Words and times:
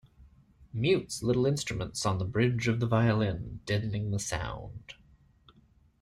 Mutes 0.73 1.21
little 1.21 1.45
instruments 1.45 2.07
on 2.07 2.17
the 2.17 2.25
bridge 2.25 2.67
of 2.67 2.79
the 2.79 2.87
violin, 2.87 3.59
deadening 3.67 4.09
the 4.09 4.17
sound. 4.17 4.95